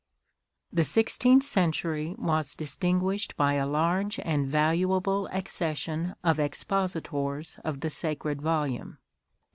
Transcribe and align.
The 0.73 0.83
Sixteenth 0.83 1.43
Century 1.43 2.15
was 2.17 2.55
distinguislied 2.55 3.35
by 3.35 3.53
a 3.53 3.67
large 3.67 4.19
and 4.23 4.47
valuable 4.47 5.27
accession 5.27 6.15
of 6.23 6.39
Expositors 6.39 7.59
of 7.63 7.81
the 7.81 7.89
Sacred 7.91 8.41
Volume. 8.41 8.97